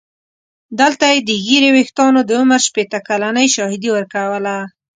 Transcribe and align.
دلته 0.79 1.05
یې 1.13 1.19
د 1.27 1.29
ږیرې 1.45 1.69
ویښتانو 1.75 2.19
د 2.25 2.31
عمر 2.39 2.59
شپېته 2.67 2.99
کلنۍ 3.07 3.47
شاهدي 3.55 3.89
ورکوله. 3.93 4.55